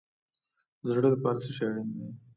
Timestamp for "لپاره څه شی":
1.13-1.63